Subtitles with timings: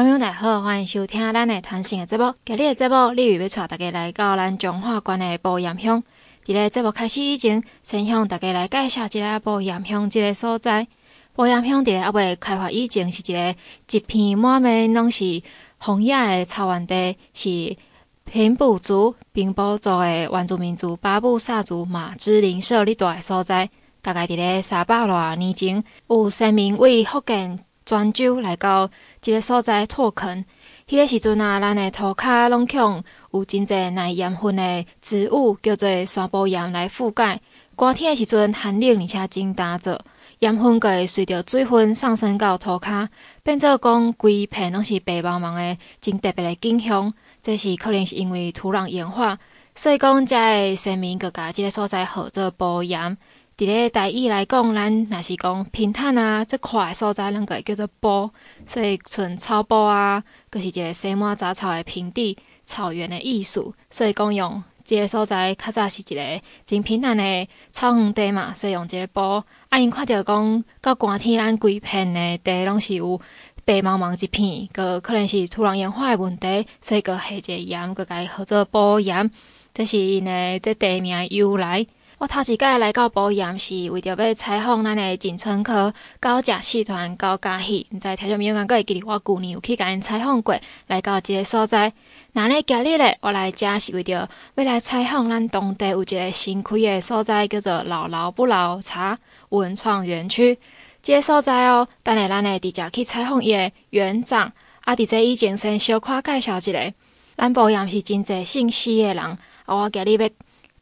[0.00, 2.32] 朋友大家好，欢迎收听咱的传承的节目。
[2.46, 6.02] 今日的节目，李宇要带大家来到咱彰化县的埔盐乡。
[6.46, 10.88] 在节目开始以前，先向大家来介绍一下埔盐乡这个所在。
[11.34, 13.54] 埔盐乡在还未开发以前，是一个
[13.90, 15.42] 一片满面拢是
[15.76, 17.76] 红叶的草原地，是
[18.24, 23.68] 平埔族、平埔族的原住民族巴布萨族马之邻舍利大的所在。
[24.00, 28.88] 大概在个三百多年前，有先民为福建泉州来到
[29.22, 30.44] 这个所在拓垦，
[30.88, 37.40] 迄个时阵啊，咱的涂骹拢用有真侪耐盐分的植物，叫做山埔盐来覆盖。
[37.76, 39.98] 寒天的时阵寒冷，而且真干燥，
[40.38, 43.08] 盐分阁会随着水分上升到涂骹，
[43.42, 47.12] 变做讲规片拢是白茫茫的，真特别的景象。
[47.42, 49.38] 这是可能是因为土壤盐化，
[49.74, 53.16] 所以讲遮个先民阁甲这个所在号做埔盐。
[53.60, 58.30] 伫咧台语来讲，咱若是讲平坦啊，即块所在，咱个会叫做埔，
[58.64, 63.74] 所以像草埔啊，阁是一个生满杂草的平地、草原的艺术。
[63.90, 69.44] 所以讲用这个所在，较早是一个真平坦的草原地嘛，所以用这个埔。
[69.68, 73.20] 啊，因看着讲到寒天，咱规片的地拢是有
[73.66, 79.30] 白茫茫一片，阁可能是土壤盐化的问题，所以阁下一个盐，阁改号做埔盐，
[79.74, 81.86] 这是因的这地名由来。
[82.20, 87.86] 我头一摆来到埔盐，是为着要采访咱的金城科高甲戏团高嘉戏。
[87.90, 90.54] 毋知听众朋友敢会记得我旧年有去甲因采访过，
[90.88, 91.90] 来到这个所在。
[92.32, 100.58] 那咧今日咧，我来遮是为着要来采访咱当地有一个新开的所在，叫做老老不老茶文创园区。
[101.02, 104.52] 这个所在哦，等下咱会直接去采访伊个园长。
[104.82, 106.92] 啊，伫这以前先小可介绍一下，
[107.38, 109.18] 咱埔盐是真济姓施的人。
[109.24, 110.28] 啊，我今日要。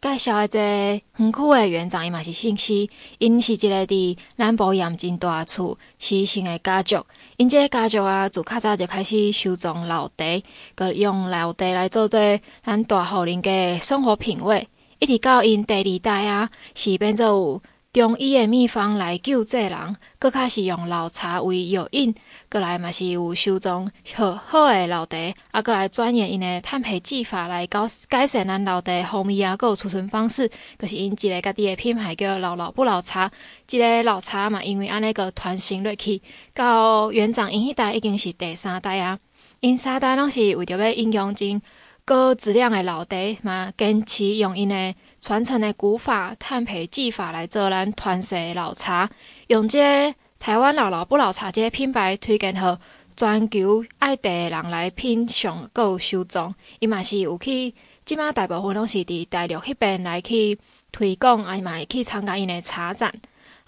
[0.01, 7.05] 介绍一个园区的园长，伊嘛是姓施，因是一个伫咱埔盐真大厝施姓的家族。
[7.37, 10.43] 因这个家族啊，自较早就开始收藏老茶，
[10.77, 12.21] 佮用老茶来做做
[12.65, 14.69] 咱大户人家生活品味，
[15.01, 22.15] 一直到因第二代啊，是变做有中医的秘方来救济人，佮开始用老茶为药引。
[22.51, 25.17] 过来嘛是有收藏好好诶老茶，
[25.51, 33.31] 啊，过来钻研因诶炭焙技法来搞改善咱老茶风味啊，阁有储存方式，就是因一个家己诶品牌叫老老不老茶。
[33.67, 36.23] 即个老茶嘛，因为安尼个传承落去，
[36.55, 39.19] 到园长因迄代已经是第三代啊。
[39.61, 41.61] 因三代拢是为着要应用真
[42.07, 49.11] 高质量诶老茶嘛，坚持用因诶传承诶古法炭焙技法来做咱传世诶老茶，
[49.49, 50.15] 用这个。
[50.39, 52.79] 台湾老老不老茶这个品牌推荐予
[53.17, 56.55] 全球爱茶的人来品尝，购收藏。
[56.79, 60.59] 伊嘛是有去，即马大部分拢是伫大陆迄边来去
[60.93, 63.13] 推广，啊嘛会去参加因的茶展。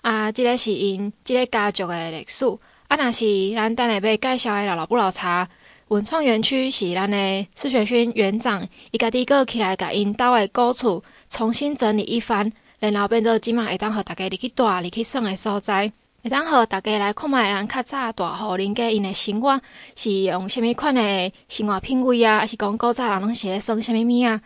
[0.03, 2.47] 啊，即、个是因即个家族的历史。
[2.87, 5.48] 啊，若是咱等下要介绍的老老不老茶
[5.88, 15.92] 文创园区，是咱的施学勋园长伊家己阁起来甲因兜的古厝重新整理一番，然后变做即马会当互大家入去住、入去耍的所在。
[16.22, 19.58] 会当互大家来看觅咱较早大户人家因的生活
[19.97, 24.38] 是用虾米款的生活品味啊，还是讲古早人拢是咧耍虾米物啊？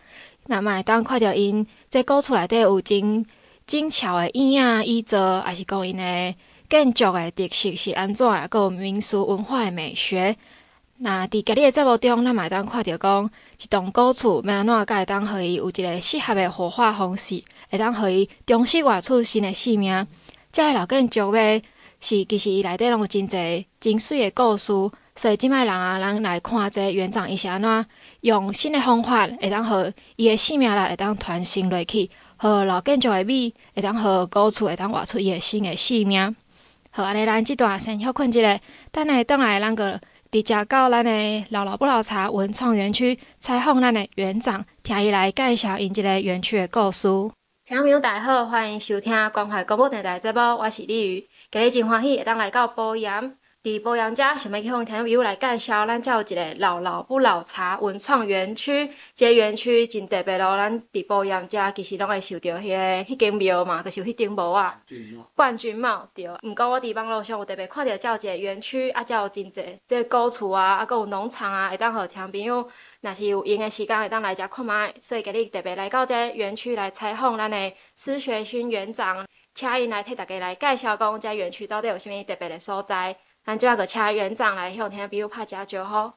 [0.46, 3.26] 那么会当看着因这古厝内底有真
[3.66, 6.34] 精巧的椅仔椅座，还是讲因的
[6.70, 8.24] 建筑的特色是安怎？
[8.48, 10.36] 阁有民俗文化的美学。
[10.98, 13.30] 那伫今日的节目中，咱嘛会当看着讲
[13.60, 20.06] 一栋古厝，要安怎会当互伊有一个适合的火化方式，会当互伊重新活出新的生命。
[20.54, 21.60] 这个老建筑诶，
[22.00, 24.66] 是其实伊内底拢有真侪真水诶故事，
[25.16, 27.86] 所以即摆人啊，人来看这园长伊是安怎
[28.20, 36.36] 用新诶方法，会当互伊诶生命力会当传承落去，互老建筑诶美，会当互古厝会当活出伊诶新诶生命。
[36.92, 38.60] 好，安尼咱即段先休困一下，
[38.92, 40.00] 等下倒来咱个
[40.30, 47.08] 直接到咱诶老老不老茶文创园区采访咱诶园长，听伊来介绍因即个园区诶故事。
[47.66, 51.26] 听众朋友大家好，欢迎收听关怀广播电台节目，我是李瑜。
[51.50, 58.90] 今日真欢喜会当来到埔盐，伫埔盐遮想要去向听众朋友来介绍，咱遮有一个老老不老茶文创园区。
[59.14, 64.78] 这园区真特别咯，咱伫埔盐遮其实拢会受到迄、个迄间庙嘛，就是有迄顶帽啊，
[65.34, 66.28] 冠军帽对。
[66.42, 72.68] 毋过我伫网络上有特别看到遮有一个园区，啊，遮有真济即个古厝啊，啊，阁有农场啊，会当互听众朋友。
[73.04, 83.14] 若是有闲诶时间，会当来遮看卖，所以今日特别来到这园区来采访咱诶施学勋园长，请因来替大家来介绍讲这园区到底有啥物特别诶所在。
[83.44, 86.12] 咱即马个请园长来向听，朋友拍遮招呼。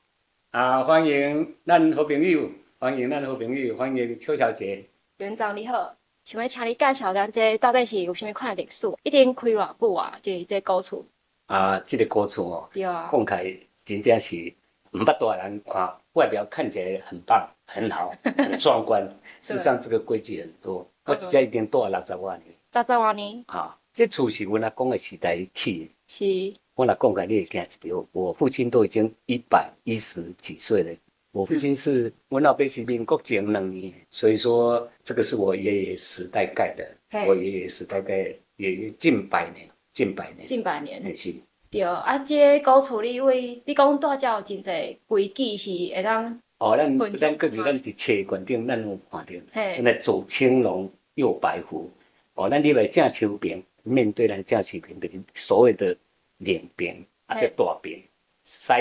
[0.51, 2.49] 啊，欢迎咱好朋友，
[2.79, 4.87] 欢迎咱好朋友，欢迎邱小姐。
[5.17, 5.93] 园长你好，
[6.23, 8.87] 想要请你介绍咱这到底是有啥物款诶历史？
[9.03, 10.17] 一定开偌久啊？
[10.21, 11.05] 就是这古厝。
[11.47, 14.53] 啊，这个古厝哦，对啊，讲起来真正是。
[14.91, 19.07] 唔捌大人看外表看起来很棒、 很好、很壮观，
[19.39, 20.85] 事实上这个规矩很多。
[21.05, 22.53] 我只家已经住了六十万年。
[22.73, 23.43] 六十万年。
[23.47, 25.89] 啊，这厝是我阿公的时代起的。
[26.07, 26.59] 是。
[26.75, 30.91] 我阿公讲你会惊一条，我父亲都已经一百一十几岁了。
[31.31, 37.25] 我父亲是我老爸是民国前两年，所以说这个是我爷爷时代盖的。
[37.27, 40.47] 我爷爷时代盖也近百年，近百年。
[40.47, 41.15] 近百年。
[41.15, 41.33] 是。
[41.69, 46.39] 对，啊，这个古厝里位，你讲大家有真侪规矩是会当。
[46.59, 51.91] 哦，咱咱过去咱伫册馆顶，咱有看到，咱来左青龙，右白虎。
[52.35, 55.95] 哦，咱入来正手边，面对咱正手边，就是所谓的
[56.37, 58.01] 脸边，啊，这大边。
[58.45, 58.73] 西，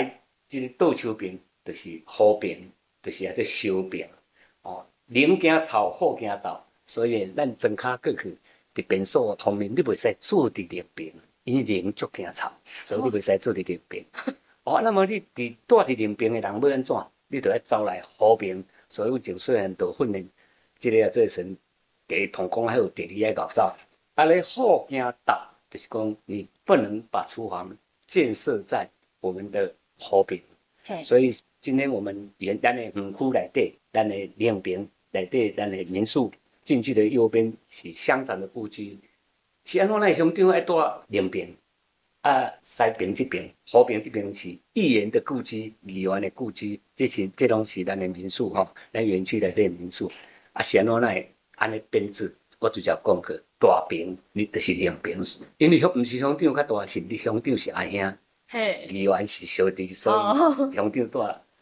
[0.47, 2.57] 这个倒手边，就是好边，
[3.03, 4.09] 就是啊，这小边。
[4.61, 8.37] 哦，宁惊草，后惊倒，所以咱庄卡过去
[8.73, 11.13] 伫边所方面，你袂使坐伫脸边。
[11.47, 12.51] 因灵足惊臭，
[12.83, 14.03] 所以你袂使做伫林边。
[14.65, 16.95] 哦，那么你伫住伫林边的人要安怎？
[17.29, 18.61] 你就要招来好边。
[18.89, 20.27] 所以有前虽然都训练，
[20.77, 21.55] 即个啊做成
[22.05, 23.73] 给同工还有地理爱搞造。
[24.15, 27.73] 啊，咧好惊倒，就是讲你不能把厨房
[28.05, 28.85] 建设在
[29.21, 30.41] 我们的河边。
[31.05, 36.29] 所以今天我们原咱的园区内底，咱的脸边内底，咱的民宿
[36.65, 38.99] 进去的右边是乡长的故居。
[39.69, 40.15] 是安怎呢？
[40.15, 41.53] 乡长爱住两边，
[42.21, 50.09] 啊，西平即边、和平即边是议员的故居、议员的故居，这是这拢是咱的民宿吼，咱园区内的民宿。
[50.53, 51.09] 啊，是安怎呢？
[51.57, 55.19] 安尼编制，我就叫讲过，大平你就是两边，
[55.57, 58.17] 因为乡毋是乡长较大，是你乡长是阿兄，
[58.87, 61.05] 议员是小弟，所以乡长住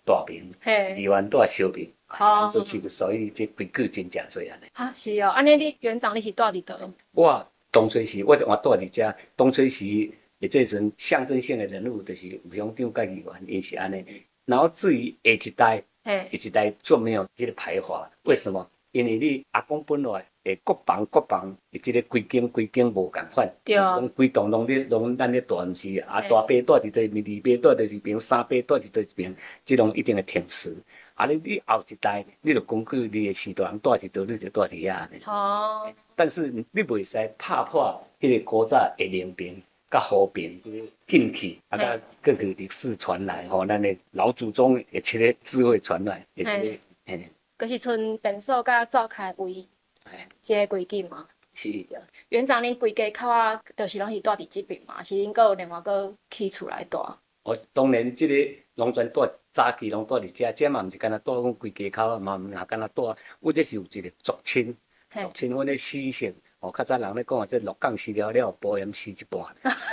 [0.05, 0.53] 大平，
[0.95, 4.67] 议员住小平，啊，做起所以这规矩真正多安尼。
[4.73, 6.79] 啊，是哦，安尼你园长你是住伫倒？
[7.11, 7.51] 我。
[7.75, 9.13] 东吹西，我我住伫遮。
[9.35, 14.01] 东吹西，也这阵象征性的人物，就是吴乡长甲议员，因是安尼。
[14.45, 18.09] 然后至于下一代，下一代就没有这个排华。
[18.23, 18.65] 为什么？
[18.93, 23.53] 因为你阿公本来诶，各房各房，这个规间规间无共款。
[23.65, 23.75] 对。
[23.75, 29.35] 从规栋拢咧拢咱咧住，毋是啊大伯住伫这边，二伯住伫这边，三伯住伫这边，
[29.65, 30.73] 即种一定会停词。
[31.15, 35.07] 啊，你你后一代，你就根据你诶时代人住伫倒，你就住伫遐。
[35.25, 35.93] 哦。
[36.15, 39.55] 但是你袂使拍破迄个古早的脸边
[39.91, 40.59] 甲和平
[41.07, 47.29] 进去，啊，甲各个历史传来吼，咱的老祖宗一切个智慧传来，一切个，嘿，
[47.59, 49.67] 就是村便所甲灶开位，
[50.05, 51.27] 哎，这个规矩嘛。
[51.53, 51.85] 是。
[52.29, 55.01] 园长，恁规家口啊，就是拢是住伫即边嘛？
[55.01, 56.97] 是恁阁有另外阁起厝来住？
[57.43, 58.33] 哦，当然，即个
[58.73, 64.75] 拢全住早期拢住伫遮，遮嘛毋是干那住阮规家口啊，嘛毋若干那住，我这是有一个族亲。
[65.21, 69.41] 族亲，阮咧死性，哦，较早人咧讲啊，这鹿港死了了，保险死一半，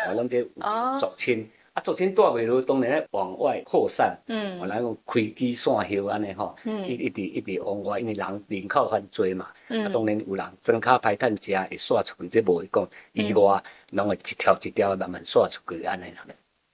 [0.08, 0.44] 哦，咱即有
[0.98, 16.26] 族亲，啊，族亲带袂落，当然咧往外扩散，嗯，哦，然后开枝散叶安尼吼，嗯，一一直一直往外，因为人人口很多嘛，嗯，啊，当然有人增卡排炭食会散出去，即无会讲，以外，拢会一条一条慢慢散出去安尼啦。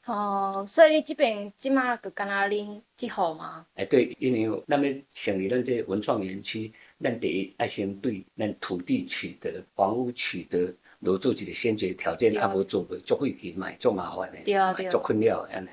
[0.06, 3.67] 哦，所以你这边即马就干那恁即号嘛？
[3.75, 6.73] 哎，对，因为咱们成立咱这文创园区。
[7.00, 15.69] 咱第一爱先对咱土地取得、房屋取得，如做一个先决条件，啊无做不足费钱买，足麻烦的，对啊对啊，足困扰的安尼。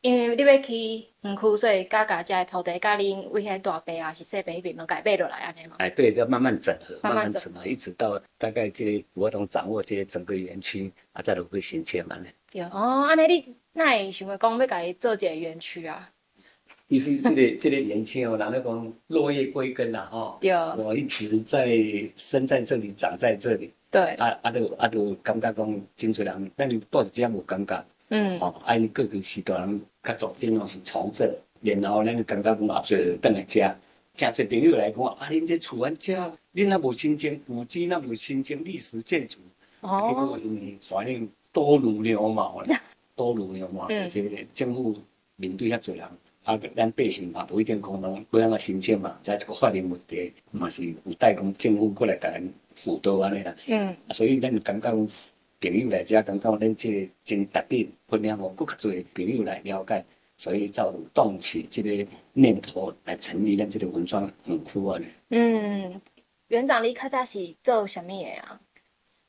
[0.00, 5.74] 因为你要去园区，所以加加遮土地，加恁为遐大伯啊，是细伯迄边拢改买落来安尼嘛。
[5.80, 12.26] 哎，对，要慢慢整合，慢慢整合，一直到大概这个我都掌握这些整个园区，啊，再落去新迁嘛呢。
[12.52, 16.08] 对哦，安尼你那会想要讲要家己做一个园区啊？
[16.88, 20.38] 其实这个 这个年轻哦，人家讲落叶归根呐，哈。
[20.40, 20.52] 对。
[20.76, 21.68] 我一直在
[22.16, 23.70] 生在这里，长在这里。
[23.90, 24.14] 对。
[24.14, 27.84] 啊啊，都啊都感觉讲真济人，但你住这样无感觉。
[28.08, 28.38] 嗯。
[28.40, 31.30] 哦，啊，因各个时代人较早点拢是从政，
[31.60, 33.76] 然后咱感觉讲啊，所以等来家，
[34.14, 36.14] 真侪朋友来讲啊，恁这厝安遮，
[36.54, 39.38] 恁那无新建古迹，那无新建历史建筑。
[39.82, 40.06] 哦。
[40.08, 42.74] 结果因为反正多如牛毛了，
[43.14, 44.96] 多如牛毛，而且政府
[45.36, 46.06] 面对遐侪人。
[46.48, 52.42] 啊，咱百姓嘛，不一定讲拢不让个申请嘛，在这个法律问题嘛是有待讲政府过来甲咱
[52.74, 53.54] 辅导安尼啦。
[53.66, 53.88] 嗯。
[53.88, 54.88] 啊，所以咱就感觉
[55.60, 60.02] 朋友来遮，感觉咱这个真特别，分享互更较侪朋友来了解，
[60.38, 64.98] 所以才有动起这个念头来成立咱这个文创园区啊。
[65.28, 66.00] 嗯，
[66.46, 68.58] 园长，你较早是做啥物个啊？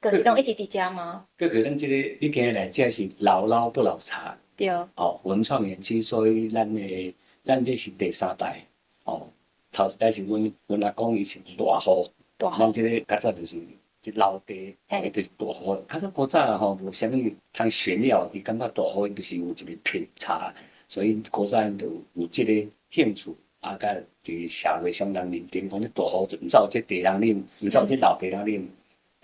[0.01, 1.25] 就是拢一直伫遮吗？
[1.37, 4.37] 过去咱这个你今日来遮是老老不老茶。
[4.55, 8.61] 对哦，文创园区，所以咱的咱这是第三代
[9.03, 9.27] 哦。
[9.71, 15.77] 头一代是阮阮阿公以前大户，大户，咱这个较早就是一老地，嘿，就是大户。
[15.89, 17.11] 较早古早吼无啥物
[17.53, 20.53] 通炫耀，伊感觉大户就是有一个品茶，
[20.87, 28.65] 所以古早人就有这个兴趣，啊，甲伫社会上人认定讲，你大户就毋走即地人啉，毋走即老地人啉。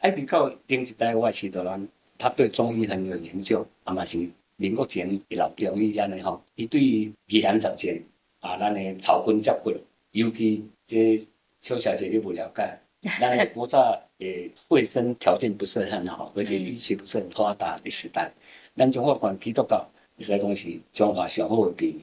[0.06, 4.20] 哎，直到顶一代我师大人，他对中医很有研究，啊嘛是
[4.56, 8.00] 民国前一老中医安尼吼，伊对于宜兰十全
[8.40, 9.74] 啊，咱的草根接骨，
[10.12, 11.26] 尤其这
[11.60, 12.80] 邱小姐你不了解，
[13.20, 18.32] 咱的古早诶卫生条件不是很好，而且疫情不是很发达的时代，
[18.76, 19.84] 咱中华管基督教，
[20.18, 22.00] 伊说讲是中华上好的病，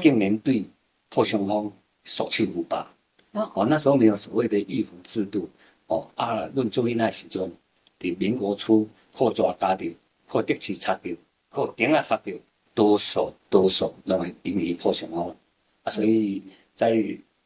[0.00, 0.64] 竟然对
[1.10, 1.70] 破伤风
[2.04, 2.86] 束手无策。
[3.54, 5.50] 哦，那时候没有所谓的预防制度。
[5.86, 7.50] 哦啊，论中医那时阵，
[7.98, 9.86] 伫民国初靠抓家着，
[10.26, 11.16] 靠德气擦着，
[11.50, 12.32] 靠钉啊擦着，
[12.74, 15.34] 多数多数拢会引起破伤风。
[15.82, 16.42] 啊，所以
[16.74, 16.96] 在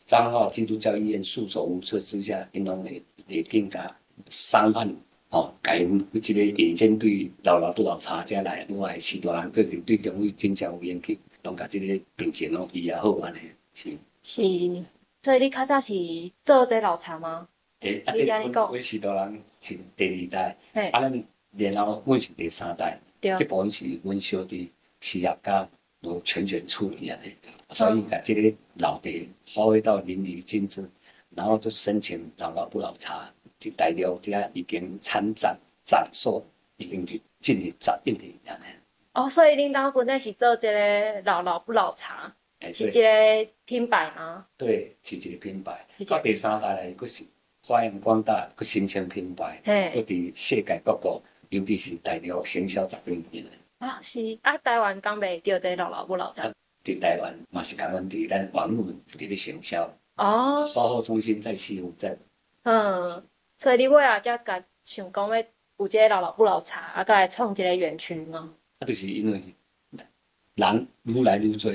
[0.05, 3.97] 彰化基督教医院束手无策之下，因拢会会更加
[4.29, 4.89] 伤患。
[5.31, 13.39] 哦，改因即个眼睛对老老不老茶家来，另外许多人个人对中医真正有研究，拢甲即个病情拢医也好安尼。
[13.75, 13.91] 是
[14.23, 14.43] 是，
[15.23, 15.93] 所以你较早是
[16.45, 17.49] 做这老茶吗？
[18.05, 21.25] 啊，这阮阮许多人是第二代，啊，咱
[21.57, 25.69] 然后阮是第三代，这部分是阮小弟事业家
[26.03, 27.35] 都全权处理安尼，
[27.71, 30.89] 所以甲即个老地发挥到淋漓尽致，
[31.35, 33.31] 然后就申请老老不老茶。
[33.59, 36.45] 这大料这已经参展展售，
[36.77, 38.61] 已经是进入十一年了。
[39.15, 44.47] 哦，所以恁当本来是做这个老老不老茶，欸、是这个品牌吗？
[44.59, 45.87] 对，是这个品牌。
[46.07, 47.25] 到第三代来，佫是
[47.67, 53.51] 发扬光大，佫新兴品牌，佫伫世界各国，尤其是大陆行销十几年了。
[53.79, 56.49] 啊，是啊，台湾刚卖掉这老老不老茶。
[56.85, 59.93] 伫台湾嘛是讲阮伫咱网络伫咧行销。
[60.15, 60.65] 哦。
[60.65, 62.17] 售后中心在西湖镇。
[62.63, 63.25] 嗯。
[63.59, 65.45] 所以你尾啊，才甲想讲要
[65.79, 68.55] 有这个老老不老茶，啊，再来创一个园区吗？
[68.79, 69.43] 啊，就是因为
[70.55, 71.73] 人愈来愈多，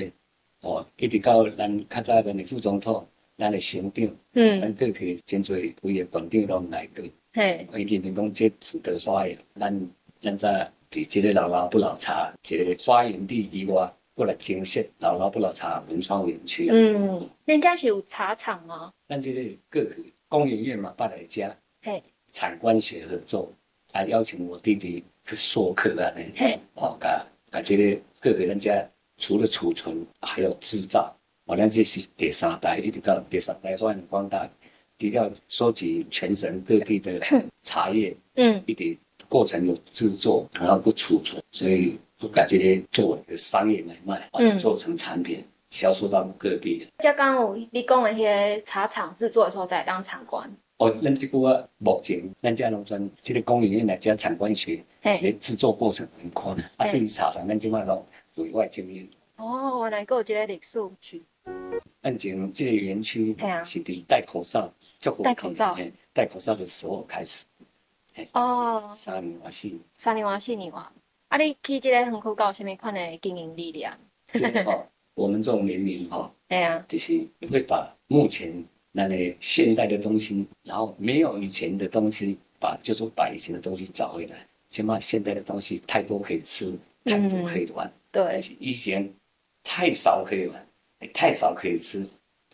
[0.62, 3.06] 哦，一直到咱较早咱的副总统，
[3.38, 9.36] 咱的省长，嗯，咱过去真多位的馆长拢来过，嘿，我认为讲这值得发扬。
[9.58, 16.68] 咱咱在伫这个老老不老茶这个发源地以外，过来建设老老不老茶文创园区。
[16.70, 18.92] 嗯，人家是有茶厂吗？
[19.08, 21.56] 咱这个过去工研院嘛，八来家。
[21.82, 23.50] 嘿，产官学合作，
[23.92, 28.86] 还邀请我弟弟去授课啊，呢，嘿，哦，噶，噶，这个各个人家
[29.16, 34.48] 除了储存，还有制造，我呢这是第三代，一直到第三代发扬光大，
[34.96, 37.20] 低调收集全省各地的
[37.62, 38.96] 茶叶，嗯，一点
[39.28, 46.86] 过程有制作，然后不储存，所以不把这些作为一个商业买卖，嗯，做成产品销售到各地。
[46.98, 50.48] 刚刚有你讲的那些茶厂制作的时候，在当场馆。
[50.78, 59.08] 哦，咱这个啊，目前咱家农村这个工研院来讲，产官学，这个制作过程很宽，啊，至于茶厂，咱这块都对外经营。
[59.36, 60.78] 哦，原来还有这个历史。
[61.44, 61.82] 是。
[62.02, 64.72] 咱前这个园区是对戴口罩，
[65.22, 65.76] 戴口罩，
[66.12, 67.44] 戴口罩的时候开始。
[68.32, 68.78] 哦。
[68.94, 69.80] 三年哇四年。
[69.96, 70.92] 三年哇四年哇，
[71.28, 73.96] 啊，你去这个园区搞什么款的经营力量？
[74.66, 78.64] 哦， 我们这种年龄哈，对啊，就是会把目前。
[78.94, 84.46] 那个现代的东西，然后没有以前的东西，把就说把以前的东西找回来。
[84.68, 87.86] 起码现代的东西太多可以吃，太多可以玩。
[87.86, 89.10] 嗯、对，以前
[89.64, 90.66] 太少可以玩，
[91.08, 92.06] 太少可以吃。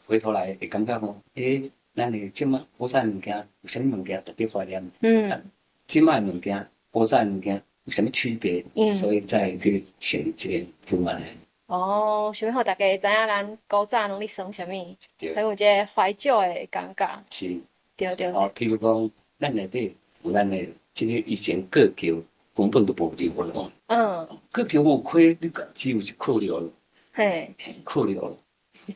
[0.06, 4.90] 回头来会感觉讲，诶，那你起码古早物件有什么物件特别怀念？
[5.00, 5.42] 嗯，
[5.86, 8.64] 即卖物件古早物件有什么区别？
[8.74, 11.20] 嗯，所以再去选这个出来。
[11.66, 14.96] 哦，想要让大家知影咱古早拢咧耍啥物，
[15.34, 17.24] 很有一个怀旧的感觉。
[17.30, 17.60] 是，
[17.96, 18.28] 对对。
[18.28, 22.16] 哦，譬如讲，咱内底有咱的，即个以前过桥
[22.54, 23.72] 根本都无留了。
[23.88, 24.26] 嗯。
[24.50, 26.72] 过桥无开，你个只有是扣留。
[27.18, 27.52] 嘿。
[27.82, 28.38] 扣留，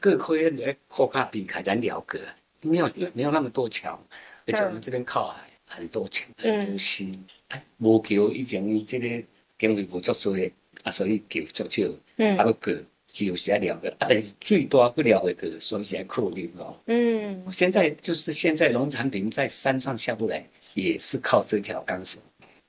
[0.00, 2.20] 过开你爱靠卡避开咱了个，
[2.60, 4.00] 没有没有那么多桥，
[4.46, 7.18] 而且我们这边靠海，很多桥，很多溪。
[7.48, 9.26] 哎，无桥以前这个
[9.58, 10.52] 经费无足多的。
[10.84, 16.76] 啊，所以叫足少，嗯，啊，个只有些了个，啊，但是最多不了个个，所以现在扣留哦。
[16.86, 22.22] 嗯，现在就是现在农产品在山上下不来，也是靠这条钢索。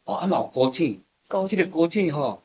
[0.06, 2.40] 哦，啊，老国境，国境的国境哈，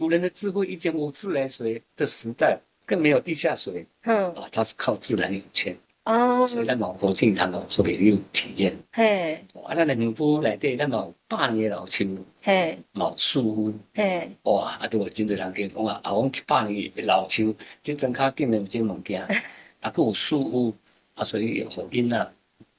[0.00, 5.76] 古人的智慧，以前无自来水的时代，更没有地下水，嗯，啊，它是靠自然涌泉。
[6.04, 8.74] 哦，所以咱毛国经常哦，特别有体验。
[8.92, 19.22] 嘿，啊，咱农夫内底，咱毛百年老树，嘿，老树屋，嘿，哇，啊，都有真侪人讲讲啊，啊，我一百年老树，这真卡见的这物件，
[19.80, 20.74] 啊，佫有树屋，
[21.14, 22.26] 啊，所以有因呐，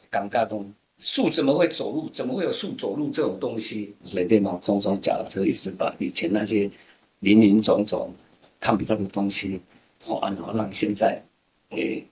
[0.10, 2.10] 感觉讲树怎么会走路？
[2.10, 3.94] 怎么会有树走路这种东西？
[4.12, 6.68] 内底毛种种讲，这意思把以前那些
[7.22, 8.14] 林林总总。
[8.64, 9.60] 看不到的东西，
[10.06, 11.20] 哦，然后让现在
[11.70, 12.08] 诶、欸、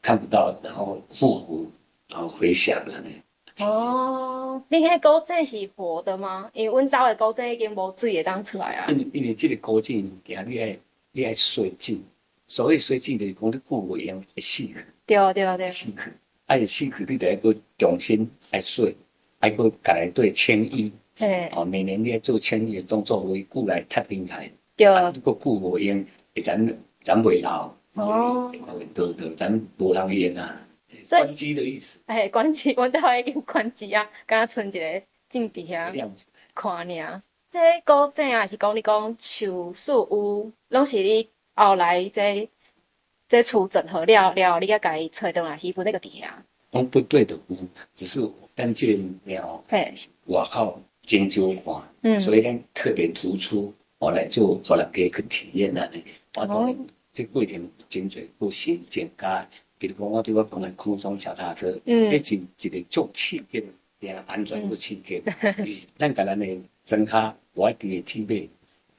[0.00, 1.70] 看不到，然后复古，
[2.08, 3.10] 然后回想了呢。
[3.58, 6.50] 哦，你迄古井是活的吗？
[6.54, 8.90] 因为阮家的古井已经无水会当出来啊。
[8.90, 10.78] 因因为这个古井物件，你爱
[11.12, 12.02] 你爱水井，
[12.48, 14.74] 所以水井就是讲你久无用会死去。
[15.04, 15.70] 对对对。
[15.70, 15.94] 死去，
[16.46, 18.96] 爱死去，你得要搁重新爱水，
[19.40, 20.90] 爱搁家来对清淤。
[21.20, 21.50] 嘿。
[21.54, 24.50] 哦，每年你爱做清淤的动作，为久来脱离开。
[24.74, 24.86] 对。
[24.86, 26.02] 啊，如果久无用，
[26.34, 26.66] 会咱
[27.02, 27.70] 咱袂老。
[27.92, 28.50] 哦。
[28.94, 30.66] 对对，咱无人用啊。
[31.08, 35.92] 关机的意思，哎，关机， 我都已经关机啊，刚刚存一个镜底下
[36.54, 37.20] 看尔。
[37.50, 42.48] 这古井也，是讲你讲树树屋，拢是你后来这
[43.28, 46.42] 这厝整合了了，你才家己找倒来是不那个底下。
[46.72, 47.56] 拢，不对的屋，
[47.94, 48.20] 只是
[48.54, 49.92] 单间庙，嘿，
[50.26, 55.90] 外口真少看，嗯，所以呢特别突出，我来做，后来给去体验啊，
[56.36, 59.44] 我当这过程真侪不新简单。
[59.76, 62.28] 比如讲，我这个讲的空中脚踏车，嗯，迄
[62.60, 63.64] 是一个足刺激，
[63.98, 65.20] 也安全又刺激。
[65.66, 66.46] 是咱甲咱的
[66.84, 68.48] 庄脚我伫个体面，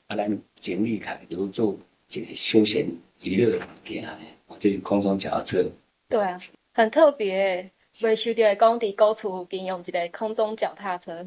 [0.08, 1.78] 啊，咱整理开，有做
[2.10, 2.88] 一个休闲
[3.22, 5.64] 娱乐物件的，哦，这是空中脚踏车。
[6.10, 6.38] 对啊，
[6.74, 7.72] 很特别。
[8.04, 11.26] 未收到讲伫古厝附近用一个空中脚踏车。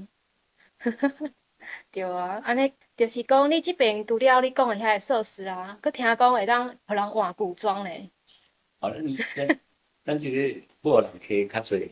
[1.91, 8.11] 对啊，安尼就是讲你这边除了你讲的遐个设施啊，佮听讲会当互人换古装嘞。
[8.81, 8.91] 好，
[9.35, 9.61] 咱
[10.05, 11.89] 咱这个无人可以较侪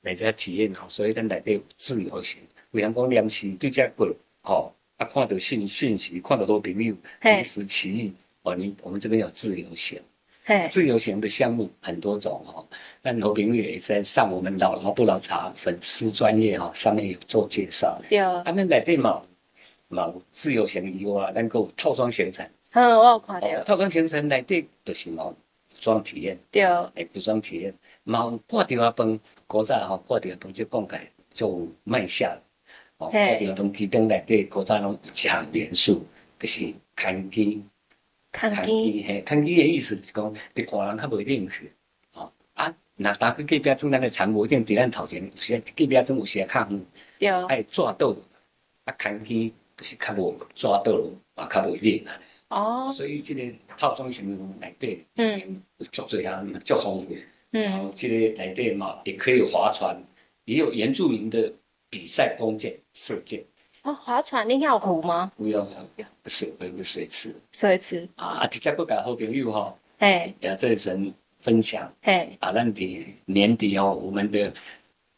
[0.00, 2.40] 来遮体验吼，所以咱内底有自由行。
[2.70, 4.08] 有人讲临时对遮过，
[4.40, 8.12] 吼啊，看到讯讯息，看到好朋友临时起意，
[8.42, 10.00] 哦，你我们这边有自由行。
[10.44, 12.68] 嘿，自由行的项目很多种吼，
[13.00, 18.00] 但好朋友也在上我们老老不老茶粉丝专页吼，上面有做介绍。
[18.08, 18.18] 对。
[18.18, 19.22] 啊，咱内底嘛，
[19.88, 22.44] 嘛自由行以外，咱有套装行程。
[22.72, 23.48] 嗯，我有看到。
[23.64, 25.34] 套装行程内底就是嘛。
[25.80, 26.62] 装体验，对，
[26.94, 32.30] 诶，服装体验，嘛挂电话饭，古早吼挂电话饭就讲起来就卖相，
[32.98, 36.06] 哦，挂电话饭其中内底古早拢有一项元素，
[36.38, 37.64] 就是牵机，
[38.32, 41.70] 牵机，嘿，牵机的意思是讲，伫外人较袂认识，
[42.14, 46.86] 哦，啊，若打去隔壁庄咱的田无一定伫咱头前，有时隔壁庄有时较远，
[47.18, 48.16] 对，爱抓到，
[48.84, 50.92] 啊，牵机就是较无抓到，
[51.34, 52.20] 啊，较袂认啊。
[52.48, 53.42] 哦，所以这个
[53.78, 57.16] 套装型内底，嗯，足多啊，足丰富。
[57.52, 59.96] 嗯，然后这个内底嘛，也可以划船，
[60.44, 61.52] 也有原住民的
[61.88, 63.42] 比赛弓箭、射箭。
[63.82, 65.30] 哦，划船，你有湖吗？
[65.36, 65.66] 不用，
[66.22, 67.34] 不水，不是水池。
[67.52, 68.08] 水池。
[68.16, 71.92] 啊啊，直接过个好朋友哈，哎，也这一层分享。
[72.02, 74.52] 哎，啊，咱底年底哦，我们的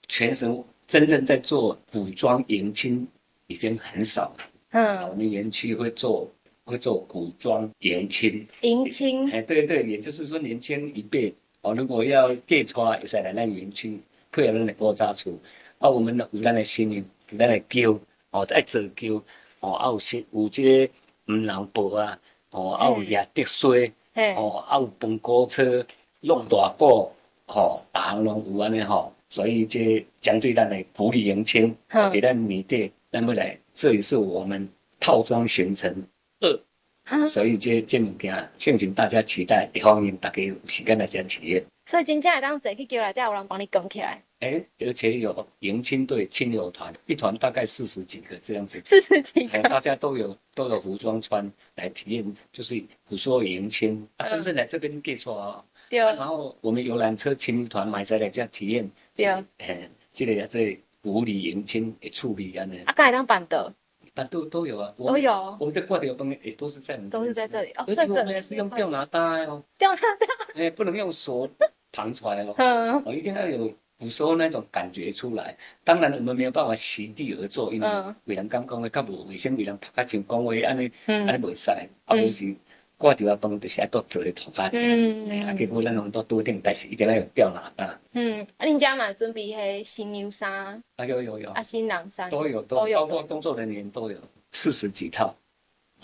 [0.08, 3.06] 全省真正在做古装迎亲
[3.48, 4.44] 已经很少了。
[4.70, 6.30] 嗯，我们园区会做。
[6.66, 12.72] 会做古装迎亲，迎亲，哎，对对，也就是说年轻一辈哦，如果要嫁娶，
[13.02, 14.00] 也是来咱园区
[14.32, 15.30] 配合咱的古早厝，
[15.78, 17.04] 啊，我们有咱的新人，
[17.38, 18.00] 咱的轿，
[18.34, 19.22] 哦，爱做轿，
[19.60, 20.92] 哦，啊有些有即个
[21.26, 22.18] 毋人步啊，
[22.50, 23.92] 哦，啊有压竹水，
[24.36, 25.86] 哦，啊有蹦高车，
[26.20, 27.12] 弄大鼓，
[27.46, 31.72] 吼，大行拢有安尼吼，所以这将对咱的鼓励迎亲，
[32.10, 34.68] 给咱年底，咱未来这也是我们
[34.98, 36.04] 套装行程。
[36.40, 41.64] 二，所以这这物件，敬请大家期待，也欢迎大家有时间来这样体验。
[41.86, 44.23] 所以真正会当坐去叫来，有人帮你讲起来。
[44.40, 48.80] 哎、欸，而且有迎亲队、亲友团，一团大概四十几个这样子。
[48.84, 55.64] 四十几个，大家都有都有服装穿来体验，就是古说迎亲啊，真正来这边给错啊。
[55.88, 56.12] 对、啊。
[56.12, 58.90] 然后我们游览车亲友团买下来这样体验。
[59.14, 59.26] 对。
[59.58, 62.76] 哎，这个这古礼迎亲的处理安呢？
[62.86, 63.72] 啊，该当办的。
[64.14, 65.56] 啊，都都有啊，都有。
[65.58, 67.72] 我们的挂吊灯也都是在，都是在这里。
[67.72, 71.48] 而且我们也是用吊拿带哦，吊拿带，哎，不能用锁
[71.90, 75.56] 绑出来哦， 嗯，我一定要有捕收那种感觉出来。
[75.82, 77.88] 当然，我们没有办法席地而坐，因为
[78.24, 81.70] 为人刚刚的较无卫生，为人拍较像讲话安尼，安尼袂使，
[82.04, 82.54] 啊，不是。
[82.96, 87.92] 挂吊啊，饭就是爱多做的头发剪，啊，结果咱拢都多定，但是一定要有吊拿带。
[88.12, 90.80] 嗯，啊，恁家嘛准备迄新娘衫？
[90.94, 91.50] 啊，有有有。
[91.50, 94.18] 啊，新郎衫都有都有，包括工作人员都有
[94.52, 95.34] 四十几套。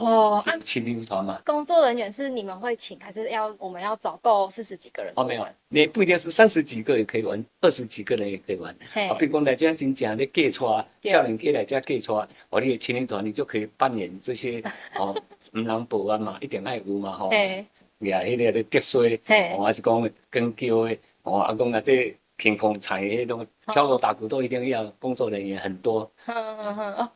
[0.01, 1.41] 哦，请亲团嘛？
[1.45, 5.13] 工作人员是你们会请，还是要我们要找够四十几个人？
[5.15, 8.75] 哦，没有，你不一定是三十几个也可以玩，二十几个人也可以玩。
[9.09, 14.63] 啊，比如讲来这真正你嫁娶，少年家来这嫁娶，我你的亲团你就可以扮演这些
[14.97, 15.15] 哦，
[15.53, 17.29] 唔人步啊嘛，一定爱有嘛吼。
[17.29, 17.65] 哎，
[17.99, 19.21] 呀，迄个的竹衰，
[19.59, 22.17] 我还是讲跟叫的，哦，阿公啊这。
[22.41, 26.11] 天空彩迄种敲锣打鼓都一定要，工作人员很多。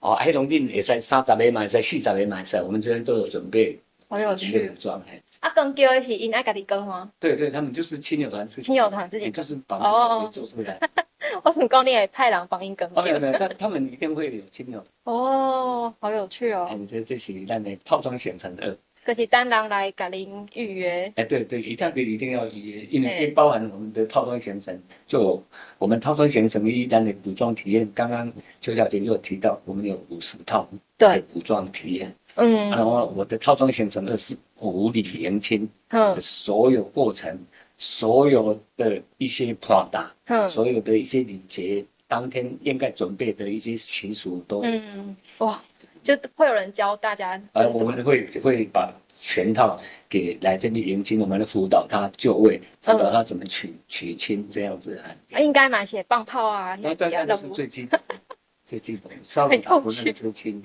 [0.01, 3.81] 哦，迄种恁会使三十个嘛，会使四十个嘛，会使，我们这边都有准备。
[4.07, 4.69] 好有趣。
[4.69, 5.03] 服装
[5.41, 7.11] 啊，跟叫的是因爱家己跟吗？
[7.19, 10.79] 对对，他们就是亲友团，亲友团自己就是帮哦做出来。
[11.43, 12.87] 我是讲你会派人帮因跟。
[12.95, 14.85] 哦，没有没有，他他们一定会有亲友。
[15.05, 16.69] 哦，好有趣哦。
[16.87, 18.77] 这这是咱的套装选成二。
[19.05, 21.13] 可是单人来甲您预约。
[21.17, 24.81] 哎，对对，一定要一定要预约，因为这包含我们的套装行程。
[25.07, 25.43] 就
[25.79, 32.15] 我们套装行程一单的古装体验，刚刚邱小姐就有提到，我们有五十套对古装体验。
[32.37, 32.71] 嗯。
[32.71, 44.63] 然后我的套装行程二是古礼迎亲的所有过程，嗯、所有的一些穿搭，嗯，所有的一些礼节，当天应该准备的一些习俗都。
[44.63, 45.63] 嗯哇。
[46.05, 55.41] 就会有人教大家，呃，我们会会把全套给来这边迎亲，我们来辅导他就位，辅导他怎么娶娶亲这样子啊。
[55.41, 57.99] 应该买些棒炮啊，那对，那是最 基本，
[58.67, 60.63] 最基本，稍微打不那个追亲，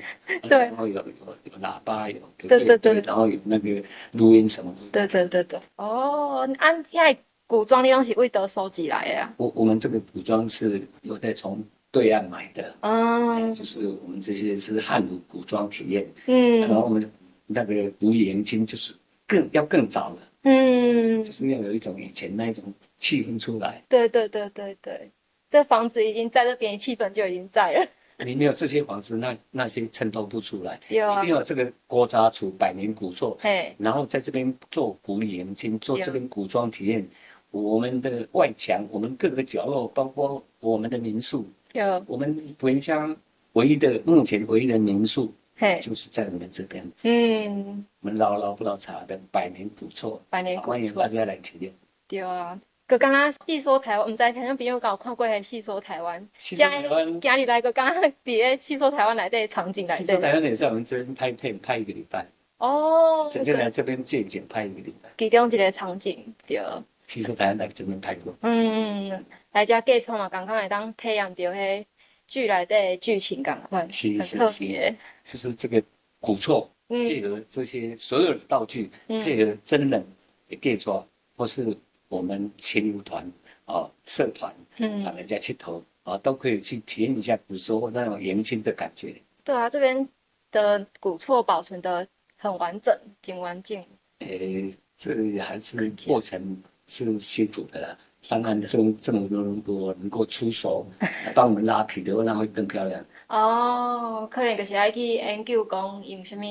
[0.50, 1.04] 对，然后有有
[1.46, 5.60] 有喇叭，有对对对，然后有那个录音什么的，对对对对。
[5.78, 9.34] 哦，按现在古装的东西为得收集来呀？
[9.38, 11.64] 我我们这个古装是有在从。
[11.92, 17.12] 对岸买的，嗯，就是我们这些是汉服古装体验，嗯，然后我们
[17.48, 18.94] 那个古礼迎亲就是
[19.26, 22.64] 更要更早了，嗯，就是要有一种以前那一种
[22.96, 23.84] 气氛出来。
[23.90, 25.10] 对对对对对，
[25.50, 27.86] 这房子已经在这边，气氛就已经在了。
[28.24, 30.80] 你没有这些房子，那那些衬托不出来。
[30.90, 37.08] 有啊，一定要有这个郭家厝百年古厝，嘿，然后在这边做古礼迎亲，做这边古装体验，
[37.50, 41.48] 我们的外墙，我们各个角落，包括我们的民宿。
[41.74, 43.16] 有我们福源乡
[43.54, 46.92] 唯一的目前唯一的民宿，嘿，就是在我们这边。
[47.04, 51.72] 嗯，我们老老不老茶的百年古厝，百年古厝，欢迎大家来体验。
[52.08, 56.28] 对啊，刚刚细说台湾，我们在台上边有搞看过，还细说台湾。
[56.38, 60.00] 细说台湾，家里来个刚刚别细说台湾来的场景来。
[60.00, 62.26] 细说台湾也是我们这边拍片拍一个礼拜。
[62.58, 65.10] 哦，直接来这边借景拍一个礼拜。
[65.18, 66.60] 其中一个场景，对。
[67.06, 68.34] 细说台湾来这边拍过。
[68.42, 69.26] 嗯嗯。
[69.52, 71.86] 来家计创嘛，刚刚来当体验到迄
[72.28, 74.96] 剧来的剧情，感快，很特别。
[75.26, 75.82] 就是这个
[76.20, 80.06] 古厝配合这些所有的道具，嗯、配合真人
[80.48, 81.76] 的计创，或是
[82.08, 83.26] 我们亲友团
[83.66, 89.16] 啊、社团，嗯，啊，人家佚佗啊，都可以去体验一下古时候那种年轻的感觉。
[89.44, 90.08] 对啊，这边
[90.52, 92.08] 的古厝保存得
[92.38, 93.78] 很完整，挺完整。
[94.20, 97.98] 诶、欸，这还是过程是辛苦的啦。
[98.28, 100.86] 当然，这么这么多人如果能够出手
[101.34, 103.04] 帮我们拉皮的话，那会更漂亮。
[103.28, 106.44] 哦，可能就是爱去研究讲用什么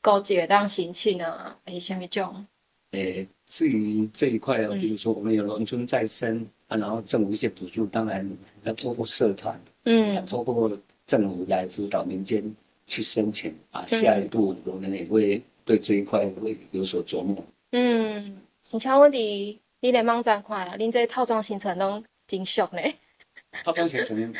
[0.00, 2.44] 高级的当行庆啊，还是什么种？
[2.90, 8.28] 诶、欸，至于这一块啊，比如说我们有农村再生、嗯、啊，然后政府一些补助，当然
[8.64, 10.70] 要透过社团，嗯，透过
[11.06, 12.42] 政府来辅导民间
[12.86, 13.84] 去申请啊。
[13.86, 17.36] 下一步我们也会对这一块会有所琢磨。
[17.70, 18.16] 嗯，
[18.70, 19.60] 你像问题。
[19.80, 22.80] 你连网站看啊，恁这套装行程拢真俗呢。
[23.62, 24.34] 套装行程，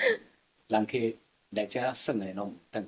[0.69, 0.99] 人客
[1.51, 2.87] 来家算的拢唔等，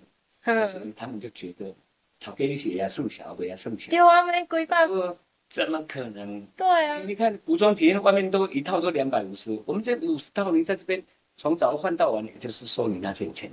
[0.67, 1.75] 所以他们就觉得，
[2.19, 3.91] 头家你是也算小，不也算小。
[3.91, 4.89] 对啊，没规范。
[4.89, 5.17] 说
[5.49, 6.47] 怎么可能？
[6.57, 6.99] 对啊。
[7.01, 11.03] 你看古装体验外面都一套都两百五十，我们这五十套，你在这边
[11.37, 13.51] 从早换到晚，也就是收你那些钱。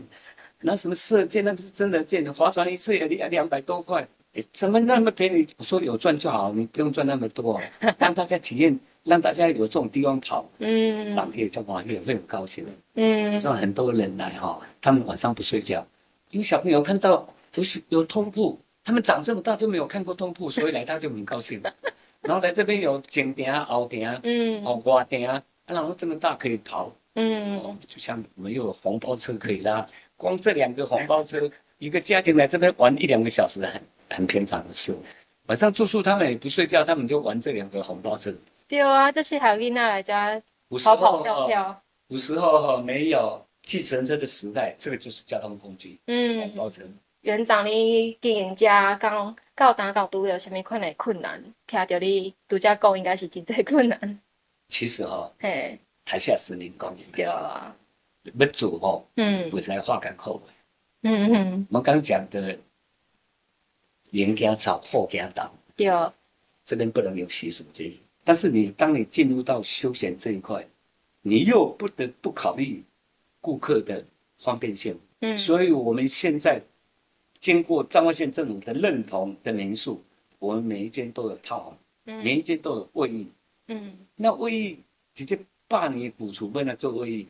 [0.62, 4.08] 那什么射箭，那是真的箭，划船一次也两两百多块。
[4.52, 5.48] 怎么那么便宜？
[5.58, 7.62] 我说有赚就好，你不用赚那么多，
[7.98, 15.86] 让大家体验，让大家有这种地方跑，嗯，当地叫网友会很高兴，嗯，就像很多人来哈，他们晚上不睡觉，
[16.32, 21.62] 因为小朋友看到不是有通铺，他们长这么大就没有看过通铺，所以来他就很高兴，
[22.22, 33.82] 然后来这边有前店、后店，嗯，哦，外店啊，然后这么大可以跑，嗯，就像我们又有红包车可以拉，光这两个红包车，一个家庭来这边玩一两个小时很。
[34.16, 34.96] 很平常的事，
[35.48, 38.34] 晚上住宿他们也不睡觉，他们就玩这两个红包车。
[38.68, 40.42] 对啊，就是海丽娜来家
[40.84, 41.84] 跑跑跳跳。
[42.08, 46.00] 古时候哈没有计程车的时代，这个就是交通工具。
[46.08, 46.82] 嗯，红包车。
[47.22, 50.94] 园长，你经营家刚到打搞都有什么困难？
[50.96, 54.20] 困难，听到你独家讲，应该是真济困难。
[54.70, 57.76] 其实哈，嘿，台下十年功，对啊，
[58.38, 60.52] 不做哦，嗯，不在话赶后悔。
[61.04, 62.58] 嗯嗯，我们刚讲的。
[64.16, 66.14] 连家草后家倒，对哦，
[66.64, 67.92] 这边不能有习俗节。
[68.24, 70.66] 但是你当你进入到休闲这一块，
[71.22, 72.82] 你又不得不考虑
[73.42, 74.06] 顾客的
[74.38, 74.98] 方便性。
[75.20, 76.62] 嗯，所以我们现在
[77.42, 80.02] 经过彰化县政府的认同的民宿，
[80.40, 83.28] 我们每一间都有套房，嗯，每一间都有卫浴，
[83.68, 84.80] 嗯，那卫浴
[85.14, 87.28] 直接把你古厝搬来做卫浴，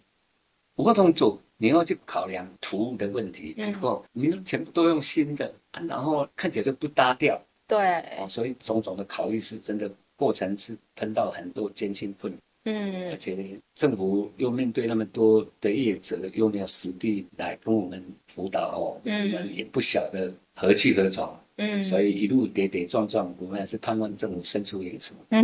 [0.75, 1.41] 不过同做。
[1.57, 5.53] 你要去考量图的问题，不过你全部都用新的，
[5.87, 7.77] 然后看起来就不搭调，对，
[8.19, 25.15] 哦，所以种种的考虑是真的，过程是碰到很多艰辛困难，嗯，而且政府又面对那么多的业者，又没有实地来跟我们辅导哦，嗯，我们也不晓得何去何从，嗯，所以一路跌跌撞撞，我们还是盼望政府伸出援手。
[25.29, 25.41] 嗯，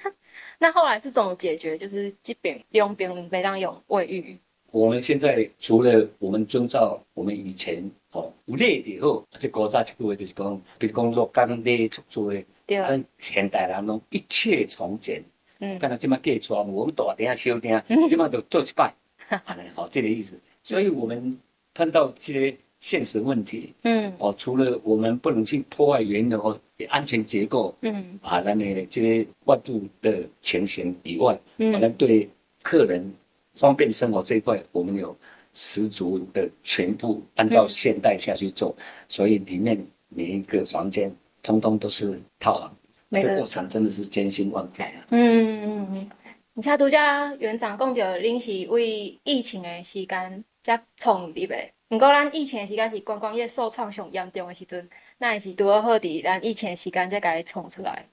[0.58, 1.76] 那后来是怎么解决？
[1.76, 4.38] 就是基本用兵没当用卫浴。
[4.72, 15.22] 我们现在除了我们遵照我们以前哦，有内地后，这古早一句话就是讲，比如讲落岗内出租的，对，现代人拢一切从简，
[15.58, 18.92] 嗯，刚才这么给出来，我们大店小店，基本上都做一摆，
[19.44, 20.34] 好嘞，好，这个意思。
[20.62, 21.38] 所以我们
[21.74, 32.28] 碰到这些现实问题，嗯，哦，除了我们不能去破坏原有的安全结构，嗯，啊，那呢，这些外部的情形以外，嗯，可能对
[32.62, 33.12] 客人。
[33.60, 35.14] 方便生活这一块，我们有
[35.52, 42.74] 十足的全部按照现代下去做，嗯、所以里面每一个房间通通都是套房，
[43.20, 45.04] 这个过程真的是艰辛万载啊。
[45.10, 46.10] 嗯嗯嗯，
[46.54, 51.54] 你像独家园长讲到，恁是为疫情的时间才创立的，
[51.88, 58.06] 不过咱疫情的时间是观光业受创上严重的时阵，那也是拄好伫咱疫情的时间才给它冲出来。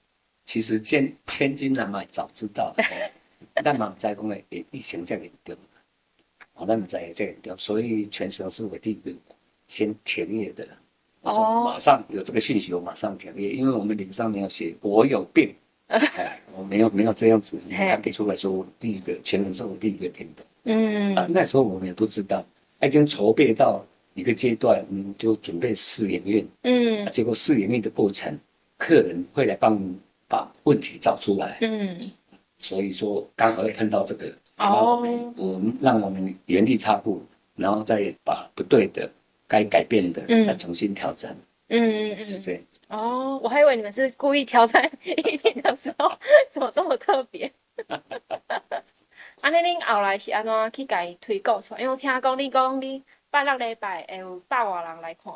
[0.44, 2.74] 其实千千金难买早知道。
[3.54, 5.56] 但嘛在讲诶，疫情这样严重，
[6.54, 9.12] 好，那么在这样严重，所以全省是我第一个
[9.66, 10.66] 先停业的。
[11.20, 15.52] 我说马上有这个讯息，我马上停业，因为我们脸上没有写我有病，
[15.88, 20.44] 哎，我没有没有这样子，看不出来说我第一个全省是我第一个停的。
[20.64, 22.44] 嗯，啊，那时候我们也不知道，
[22.80, 26.48] 已经筹备到一个阶段，我们就准备试营运。
[26.62, 28.38] 嗯，结果试营运的过程，
[28.76, 29.98] 客人会来帮我们
[30.28, 31.58] 把问题找出来。
[31.62, 32.10] 嗯。
[32.58, 35.00] 所以说，刚好碰到这个，哦，
[35.36, 37.22] 我们让我们原地踏步，
[37.54, 39.08] 然后再把不对的、
[39.46, 41.36] 该改变的，再重新挑战。
[41.68, 42.80] 嗯，是这样子。
[42.88, 46.10] 哦，我还以为你们是故意挑战疫情的时候，
[46.50, 47.52] 怎么这么特别？
[49.40, 51.80] 啊，那恁后来是安怎去家推广出来？
[51.80, 55.32] 因为我听讲你讲你拜六礼拜会有百外人来看。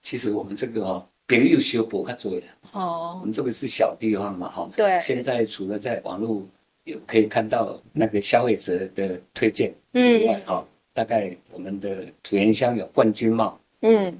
[0.00, 1.06] 其实我们这个哦。
[1.28, 4.70] 朋友修博较多的哦，我们这个是小地方嘛，哈。
[4.76, 5.00] 对。
[5.00, 6.46] 现在除了在网络
[6.84, 14.16] 有可以看到那个消费者的推荐，嗯，以外，哈，大概我们的土原乡有冠军帽，嗯，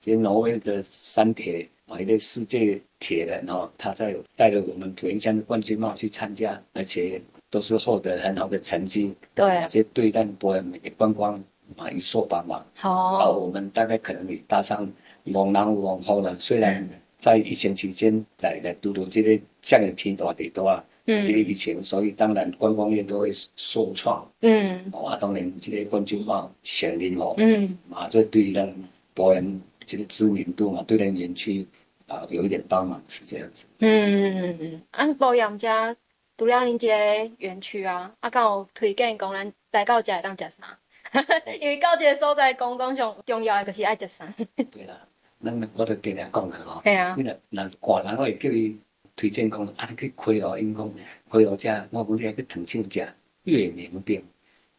[0.00, 11.42] 这挪威的山铁啊，一个世界铁人哈，他在带着我们土原乡的冠军帽去参加，而且都是获得很好的成绩，对，这对待博人的观光
[11.76, 12.64] 啊有所帮忙。
[12.74, 14.88] 好，啊，我们大概可能也搭上。
[15.32, 28.70] 往南往后了，虽然在疫情期间来来都都这个这样的天大地多啊，嗯，这个疫情，所以当然观光业都会受创，嗯，啊，当然这个冠军帽显灵哦，嗯，啊，这对咱
[29.14, 31.66] 博人这个知名度嘛，对咱园区
[32.06, 35.96] 啊有一点帮忙是这样子，嗯嗯嗯，按保养家
[36.36, 40.78] 独了恁这个园区啊，啊，刚好推荐讲咱来到这当食啥，
[41.58, 44.28] 因为到这个所在观光上重要的就是爱食啥，
[44.70, 45.00] 对啦。
[45.44, 46.82] 咱我就跟你讲了吼，
[47.16, 48.76] 因为那外人会叫伊
[49.14, 50.90] 推荐讲，啊，你去开哦，因讲
[51.30, 53.06] 开哦，这我讲你还去腾讯这
[53.44, 54.24] 月明冰，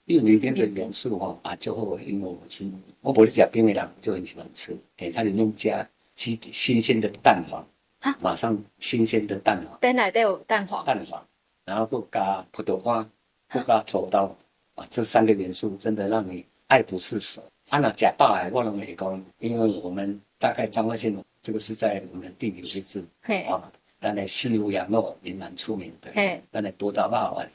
[0.05, 2.69] 月明冰的元素吼啊，就好，因为我去，
[3.01, 7.65] 我不是吃冰的人，就很喜欢吃，诶、欸，它里面加新新鲜的蛋黄，
[7.99, 11.23] 啊，马上新鲜的蛋黄，本来都有蛋黄，蛋黄，
[11.63, 13.09] 然后不加葡萄干，
[13.49, 14.35] 不加土豆，
[14.73, 17.41] 啊，这三个元素真的让你爱不释手。
[17.69, 20.19] 啊，那吃饱诶，我拢会讲，因为我们。
[20.37, 23.03] 大概彰化县这个是在我们的地理位置，
[23.47, 26.11] 啊，咱的西湖羊肉也蛮出名的，
[26.51, 27.51] 咱的多大肉丸，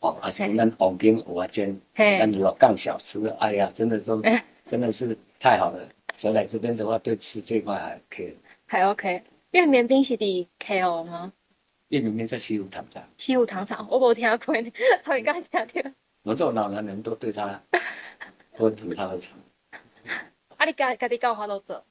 [0.00, 4.12] 哦，而且咱黄金蚵仔煎，咱老港小吃，哎呀，真的是
[4.64, 5.88] 真的是太好了。
[6.16, 9.22] 所以来这边的话，对吃这块还可以，还 OK。
[9.50, 11.32] 月明冰是的 KO 吗？
[11.88, 13.02] 月明冰在西湖糖厂。
[13.18, 14.72] 西湖糖厂，我无听过呢，
[15.04, 15.90] 他应该听到。
[16.22, 17.60] 我这种老男人都对他，
[18.56, 19.32] 都吐他的槽。
[20.56, 21.84] 啊，你家家己搞好多做。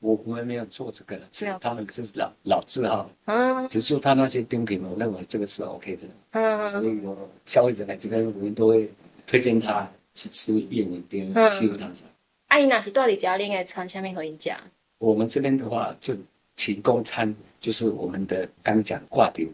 [0.00, 8.90] 我我们没有做这个只，是他们是老老字号，嗯，只是他那些冰品，我认为这个是 OK 的，嗯，所以我消费者来这边，我们都会
[9.26, 12.04] 推荐他去吃月明冰西湖糖茶。
[12.48, 14.58] 阿姨那是到底家里应穿下面和人家？
[14.98, 16.16] 我们这边的话就
[16.56, 19.46] 提供餐，就是我们的刚讲挂丢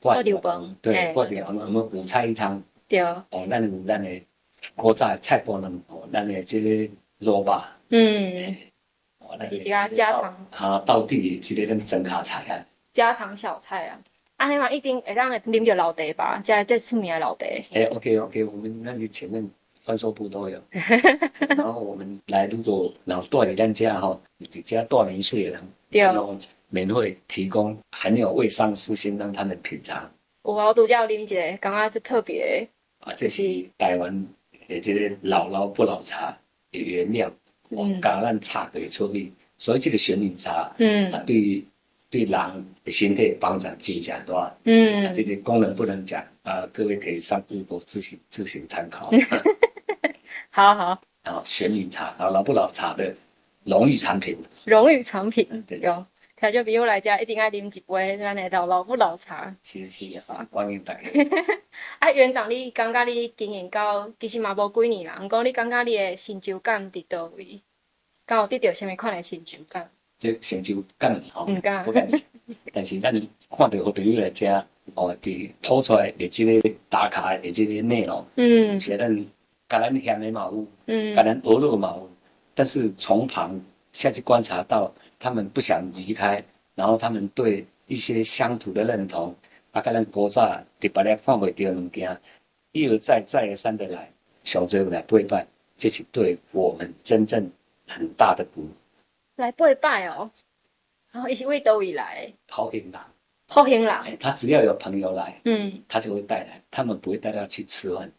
[0.00, 3.00] 挂丢崩，对，挂丢我们我们五菜一汤，对。
[3.00, 4.22] 哦，那那的
[4.74, 8.56] 锅炸菜脯呢，哦，那的这个肉吧，嗯。
[9.48, 12.58] 是家家常啊，到底这个跟真卡菜啊，
[12.92, 14.00] 家常小菜啊，
[14.36, 17.46] 啊，你嘛一定会让人啉着老茶吧，这这出名的老茶。
[17.72, 19.48] 哎，OK OK，我们那里前面
[19.82, 20.60] 贩售部都有，
[21.48, 26.36] 然后我们来如果然后带你咱家哈，一家大年岁的人，对，然后
[26.68, 30.10] 免费提供含有味上四星让他们品尝。
[30.44, 32.68] 有啊，我独家啉一个，感觉就特别。
[33.00, 33.42] 啊，这是
[33.78, 34.26] 台湾
[34.68, 36.36] 诶，这个老老不老茶
[36.70, 37.30] 的原料，
[37.70, 41.64] 嗯，加咱茶的处理，所以这个玄灵茶，嗯，啊，对
[42.10, 49.12] 对人的身体帮助真正大，嗯，啊，这个功能不能讲，啊，各位可以上 Google 自行自行参考。
[50.50, 51.00] 好 好。
[51.22, 53.14] 然后玄灵茶，然后老不老茶的
[53.64, 54.36] 荣誉产品。
[54.64, 56.04] 荣誉产品，对，有。
[56.40, 59.54] 他就比如来家一定爱啉一杯，咱来到老不老茶。
[59.62, 61.02] 是是是，欢迎大家。
[62.00, 67.60] 啊，园长，你感觉你经营到其实嘛无几年啦，毋过你感觉你的成就感伫倒位？
[68.24, 69.90] 敢有得到啥物款的成就感？
[70.16, 72.20] 这成就感吼，不敢不敢讲。
[72.72, 73.12] 但是咱
[73.54, 79.14] 看到好朋友来家，哦，伫吐出来的这个打卡的这个内容，嗯，是咱
[79.68, 82.10] 甲咱嫌的嘛有，嗯，甲咱鹅肉嘛有，
[82.54, 83.60] 但是从旁
[83.92, 84.90] 下去观察到。
[85.20, 86.42] 他们不想离开，
[86.74, 89.36] 然后他们对一些乡土的认同，
[89.70, 92.18] 啊，可能古早就把那放袂掉物件，
[92.72, 94.10] 一而再再而三的来，
[94.42, 97.50] 上最后来拜拜，这是对我们真正
[97.86, 98.68] 很大的鼓舞。
[99.36, 100.30] 来拜拜哦，
[101.12, 102.32] 然后一起为都以来。
[102.48, 103.06] 好行啦，
[103.48, 104.06] 好行啦。
[104.18, 108.10] 他只要有朋友来，嗯，他就会带来，他们不会带他去吃饭。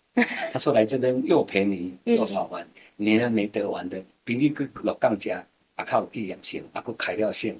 [0.51, 5.43] 他说来这边又便宜又好玩，嗯、你呢没得玩的，比你去老港家。
[5.81, 7.57] 啊，较有纪念性，啊，佫开了性，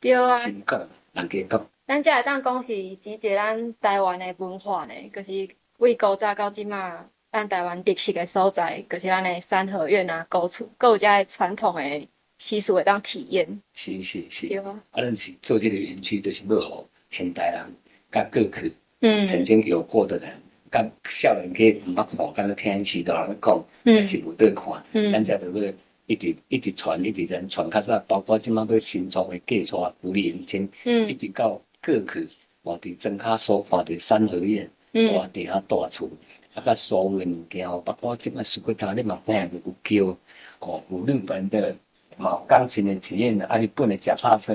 [0.00, 13.46] 对啊，新讲，人家讲，咱才会当讲是集结咱台湾的文化呢，就是为古早到今嘛，咱台湾特色的所在，就是咱的三合院啊、古厝，佫有遮个传统的习俗会当体验。
[13.74, 17.74] 是是是，对啊，啊，咱是做这个园区，就是要互现代人、
[18.10, 20.32] 甲过去，嗯，曾经有过的人，
[20.70, 25.72] 甲少年家毋捌看，敢若听时代人讲，嗯，是有得看，嗯，咱遮就要。
[26.06, 32.28] 一直一直传，一直人传，较早包括即马个新创的计划，福利迎亲，嗯，一直到过去，
[32.62, 36.08] 我伫庄卡所看的三合院，嗯，大地下大厝，
[36.54, 40.16] 啊，甲所有物件，包括即马苏格达你嘛看有桥，
[40.58, 41.74] 哦，有日本的，
[42.18, 44.54] 哦，钢琴的体验，啊，日本的脚踏车，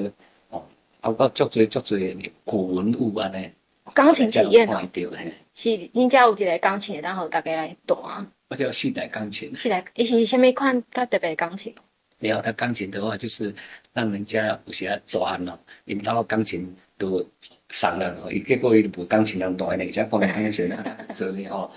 [0.50, 0.64] 哦，
[1.02, 3.50] 包括足侪足侪古文物安尼。
[3.94, 4.86] 钢琴体验啊，
[5.54, 7.98] 是，恁家有一个钢琴，然后大家来弹。
[8.50, 9.54] 我叫四代钢琴。
[9.54, 11.76] 四代，伊是虾米款较特别钢琴？
[12.20, 13.54] 没有，他钢琴的话，就是
[13.94, 17.24] 让人家有些大汉咯，因到钢琴都
[17.70, 21.70] 伤了，伊结果伊无钢琴人大，人家放在钢琴啊， 所以哦，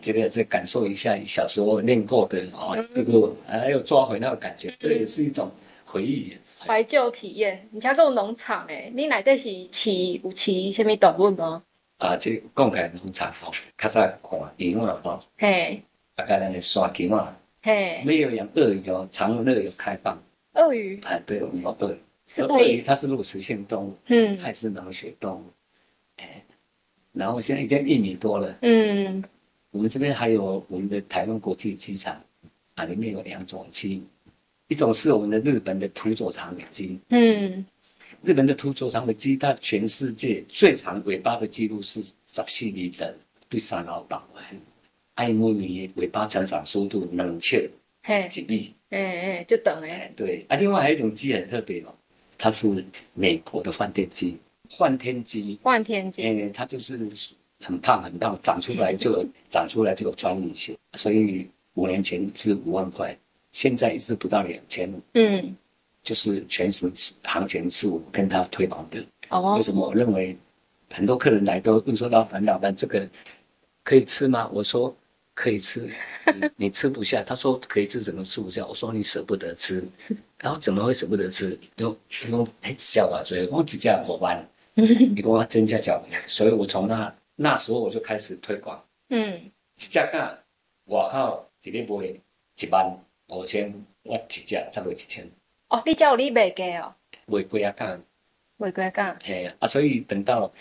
[0.00, 5.52] 这个再感受一下小时候练过的哦，这个还要抓回那个感觉，这也是一种
[5.84, 6.36] 回忆。
[6.58, 11.62] 怀旧体验，你家做农场诶，你内底是饲有饲虾米动物吗？
[11.98, 15.22] 啊，这讲起来农场哦，较早看羊啊，吼。
[15.36, 15.82] 嘿。
[16.14, 20.22] 大概那个耍球嘛，嘿，没有养鳄鱼哦，长乐有开放。
[20.54, 21.00] 鳄鱼？
[21.02, 21.46] 哎，对，有
[21.80, 21.98] 鳄鱼。
[22.42, 25.44] 鳄鱼它是肉食性动物，嗯，它也是冷血动物。
[26.16, 26.44] 哎，
[27.12, 28.56] 然后现在已经一米多了。
[28.62, 29.22] 嗯，
[29.70, 32.18] 我们这边还有我们的台湾国际机场，
[32.76, 34.02] 啊，里面有两种鸡，
[34.68, 36.98] 一种是我们的日本的土佐长尾鸡。
[37.10, 37.66] 嗯，
[38.22, 42.14] 日本的土佐长尾鸡，它全世界最长尾巴的记录是十
[42.46, 43.14] 四米的，
[43.48, 44.22] 对三老板。
[45.14, 47.70] 爱慕你尾巴成长速度冷却，
[48.28, 48.74] 几米？
[48.90, 48.98] 哎
[49.38, 50.12] 哎，就等哎。
[50.16, 51.94] 对啊，另外还有一种鸡很特别哦，
[52.36, 54.36] 它是美国的换天鸡，
[54.70, 56.98] 换天鸡，换天鸡，哎，它就是
[57.60, 63.16] 很胖很胖，长出来就有 长出来就有专利性，所以五年前一只五万块，
[63.52, 65.00] 现在一只不到两千五。
[65.12, 65.54] 嗯，
[66.02, 66.90] 就是全时
[67.22, 69.04] 行情是我跟他推广的。
[69.28, 69.86] 哦，为什么？
[69.86, 70.36] 我认为
[70.90, 73.08] 很多客人来都问说：“老板，老板，这个
[73.84, 74.92] 可以吃吗？”我说。
[75.34, 75.90] 可以吃，
[76.56, 77.22] 你吃不下。
[77.22, 78.64] 他说可以吃，怎么吃不下？
[78.64, 79.84] 我说你舍不得吃，
[80.38, 81.58] 然后怎么会舍不得吃？
[81.76, 81.96] 又
[82.28, 88.82] 又哎，叫啊，所以我几家伙伴， 你给我增加脚，所以我从那那时候我就开始推广。
[89.08, 89.34] 嗯，
[89.76, 90.38] 一家干，
[90.84, 92.96] 我靠，一日卖一万
[93.28, 95.28] 五千，我一家才卖一千。
[95.68, 96.94] 哦，你叫你卖价哦？
[97.26, 98.00] 卖贵啊干，
[98.56, 99.18] 卖贵啊干。
[99.22, 100.52] 嘿啊，所以等到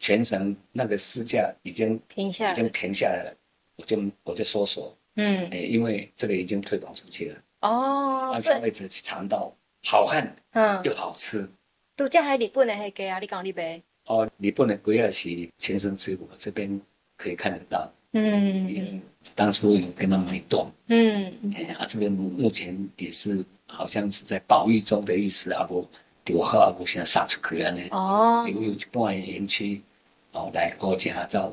[0.00, 3.36] 全省那个市价已经停下，已经平下来了。
[3.76, 9.52] 我就我就说说，嗯，哎，因为这个已经推广出去了，哦，让消费者去尝到
[9.84, 11.48] 好看，嗯，又好吃。
[11.94, 13.82] 都这还日本的那个啊，你讲你呗？
[14.06, 16.80] 哦，日本的龟啊是全身吃过，这边
[17.16, 17.90] 可以看得到。
[18.12, 19.02] 嗯，
[19.34, 25.86] 当初有跟他们一段，嗯，哎啊，这边目前也是好像是在保育中的意思，啊不，
[26.24, 27.82] 丢好啊不，现在杀出去了呢。
[27.90, 29.82] 哦，有有一半的园区，
[30.32, 31.52] 哦，来国家照，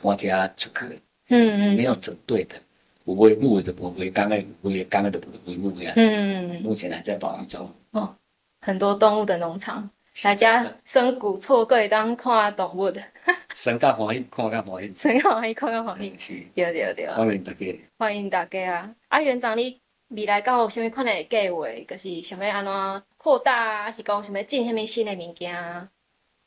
[0.00, 1.00] 国家出去。
[1.28, 2.56] 嗯嗯，没有整对的，
[3.04, 5.92] 不会木的，不会刚刚不刚刚的不会木的。
[5.96, 7.70] 嗯，目前还在保育中。
[7.92, 8.14] 哦，
[8.60, 9.90] 很多动物的农场。
[10.22, 13.02] 大家生古厝可以当看动物的，
[13.52, 17.66] 生较欢喜，看较欢喜，生较欢喜，看较欢喜，是，对对对，欢迎大家，
[17.98, 18.94] 欢迎大家啊！
[19.08, 21.66] 啊，园长，你未来敢有啥物款的计划？
[21.88, 25.88] 就是想要安怎扩大啊，还是讲想要进啥物新的物件啊？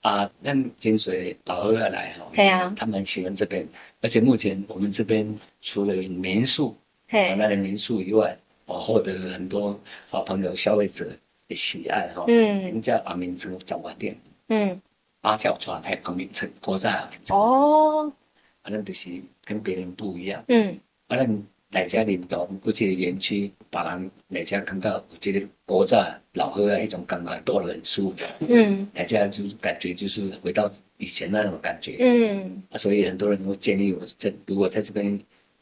[0.08, 3.68] 啊，那金水老二要来哈，对啊，他们喜欢这边，
[4.02, 6.76] 而且目前我们这边除了民宿，
[7.08, 9.80] 嘿，那个民宿以外，我获得了很多
[10.10, 11.10] 好朋友、消费者。
[11.50, 14.14] 的喜爱哈，嗯，人家阿明城杂货店，
[14.50, 14.82] 嗯，
[15.22, 17.38] 阿角川还有阿明城国在阿明城。
[17.38, 18.12] 哦，
[18.62, 19.10] 反正就是
[19.46, 20.78] 跟别人不一样，嗯，
[21.08, 28.16] 反正大家认同过去的园区，把人大家看到我觉得国在老河啊，一种感觉多了很舒服，
[28.48, 35.20] 嗯，大家就是感觉就是回到以前那种感觉，嗯，啊，所以很多人都建议我在如果在这边，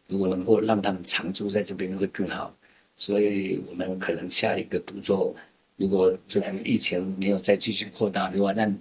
[0.07, 2.55] 如果能够让他们常住在这边会更好，
[2.95, 5.35] 所以我们可能下一个步骤。
[5.77, 8.71] 如果这个疫情没有再继续扩大的话，那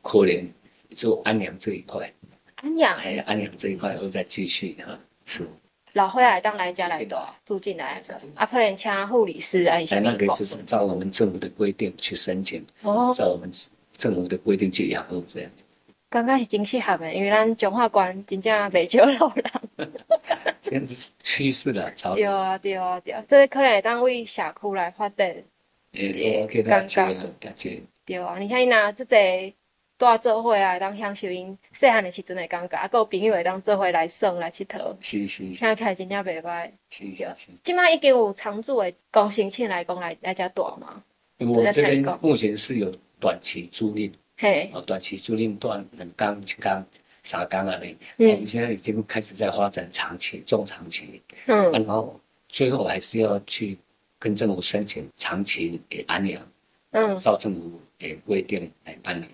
[0.00, 0.48] 可能
[0.90, 2.10] 就安阳这一块，
[2.54, 4.98] 安阳，还有安阳这一块会再继续哈。
[5.26, 5.44] 是。
[5.94, 8.00] 老会来当来家来的住进来，
[8.34, 9.98] 啊，可能请护理师啊一些。
[10.00, 13.50] 那个就是照我们政府的规定去申请，哦，照我们
[13.96, 15.64] 政府的规定去养护这样子。
[16.10, 19.44] 刚刚是真适合的，因为咱彰化县真正袂少老人。
[20.60, 22.24] 现在是趋势了，潮流。
[22.24, 25.34] 对啊，对啊，对啊，这个可能会当为社区来发展。
[25.92, 29.16] 诶，尴尬，对啊，你像伊若即个
[29.98, 37.48] 大做伙啊，当享受因细汉的时阵的感觉，啊，有朋友会当做伙来耍来佚佗，是是，听起来真正袂歹，是是是。
[37.64, 41.02] 即摆已经有常住的高薪庆来讲来来遮住吗？
[41.38, 42.90] 我这边目前是有
[43.20, 46.84] 短期租赁，嘿，哦，短期租赁段两工、一工、
[47.22, 47.96] 三工啊嘞。
[48.16, 52.18] 嗯，我们现在已经开始在发展长期、中长期，嗯，然后
[52.48, 53.76] 最后还是要去。
[54.20, 56.44] 跟政府申请长期的安养，
[56.90, 59.26] 嗯，照政府的规定来办理。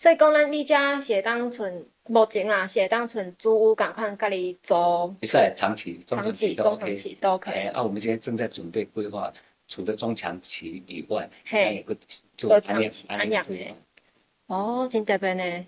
[0.00, 4.74] 所以讲，咱你家是当存目前啦，是当存租屋，赶快家里租。
[5.20, 7.50] 比赛长期、中长期都 OK，都 OK。
[7.74, 9.30] 啊，我们现在正在准备规划，
[9.68, 11.94] 除了中长期以外，还有个
[12.38, 13.54] 做长期安养的。
[14.46, 15.66] 哦，真特别呢。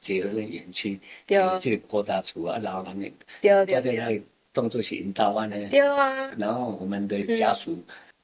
[0.00, 4.22] 结合了园区，结合这个国家处啊，老人的，对对对。
[4.52, 6.26] 动作是引导啊呢，对啊。
[6.36, 7.78] 然后我们的家属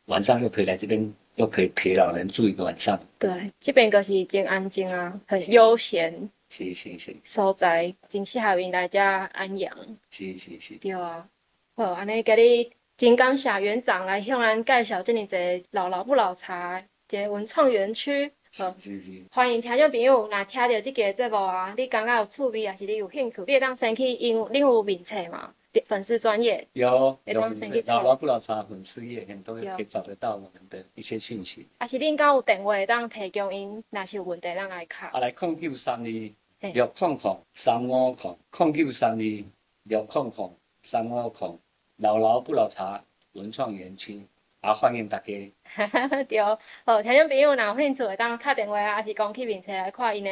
[0.06, 2.98] 晚上又可以来这边，嗯、又可以陪老人住一个晚上。
[3.18, 3.30] 对，
[3.60, 6.30] 这边可是真安静啊，很悠闲。
[6.50, 7.16] 是是是。
[7.24, 9.74] 所在真适合来遮安养。
[10.10, 10.74] 是是是。
[10.74, 11.26] 对啊。
[11.74, 15.38] 好，安尼给你金刚侠园长来向咱介绍这里个
[15.70, 16.78] 老老不老茶，
[17.08, 18.30] 一个文创园区。
[18.58, 19.12] 好，是是。
[19.30, 25.54] 欢迎听众朋友，若听到这个节目啊，你感觉有趣味，还是你有兴趣，你会当先去因为你有面册嘛？
[25.86, 31.66] 粉丝专业有有粉丝，老老不老茶粉丝页，很多人可以找得到我们的一些讯息。
[31.78, 35.08] 啊，是恁敢有电话当提供因，若是有问题，咱来卡。
[35.08, 39.44] 啊，来空九三二六空空三五空空九三二
[39.84, 41.58] 六空空三五空
[41.96, 43.02] 老老不老茶
[43.32, 44.20] 文创园区，
[44.60, 45.52] 啊，欢迎大家。
[46.28, 46.38] 对，
[46.84, 50.30] 好，听众朋友，若有兴趣会当打电话啊，还是讲去面册来看因的。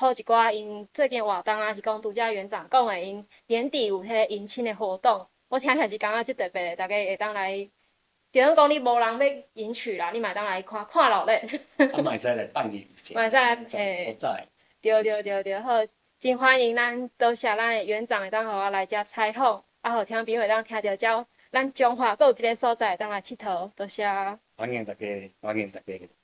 [0.00, 7.68] 好一寡因最近活动啊，是讲拄则园长讲的因年底有迄个迎亲的活动，我听起来是感觉即特别的，大家会当来。
[8.32, 11.98] 就讲你无人要迎娶啦，你嘛当来看看热闹。
[11.98, 12.88] 我嘛会使来办理。
[13.14, 14.16] 嘛会使来诶。
[14.80, 15.74] 对对对对，好，
[16.18, 24.06] 真欢迎咱多谢咱的园长会当互我来遮采访，啊好听朋友会当听着叫咱中华阁有一个所在会当来佚佗，多谢。
[24.56, 25.06] 欢迎大家，
[25.42, 26.19] 欢迎大家。